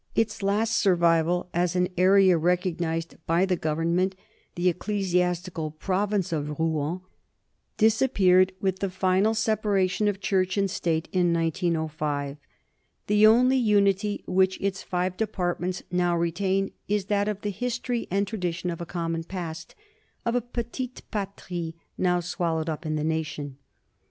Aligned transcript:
Its 0.15 0.41
last 0.41 0.79
survival 0.79 1.47
as 1.53 1.75
an 1.75 1.87
area 1.95 2.35
recognized 2.35 3.17
by 3.27 3.45
the 3.45 3.55
government, 3.55 4.15
the 4.55 4.67
ecclesiastical 4.67 5.69
province 5.69 6.33
of 6.33 6.57
Rouen, 6.59 7.01
disappeared 7.77 8.51
with 8.59 8.79
the 8.79 8.89
final 8.89 9.35
separation 9.35 10.07
of 10.07 10.19
church 10.19 10.57
and 10.57 10.71
state 10.71 11.07
in 11.11 11.31
1905. 11.31 12.37
The 13.05 13.27
only 13.27 13.57
unity 13.57 14.23
which 14.25 14.59
its 14.59 14.81
five 14.81 15.17
departments 15.17 15.83
now 15.91 16.17
retain 16.17 16.71
is 16.87 17.05
that 17.05 17.27
of 17.27 17.41
the 17.41 17.51
history 17.51 18.07
and 18.09 18.25
tradition 18.25 18.71
of 18.71 18.81
a 18.81 18.87
common 18.87 19.23
past 19.23 19.75
of 20.25 20.33
a 20.33 20.41
petite 20.41 21.03
patrie 21.11 21.75
now 21.95 22.21
swallowed 22.21 22.69
up 22.69 22.87
in 22.87 22.95
the 22.95 23.03
nation. 23.03 23.57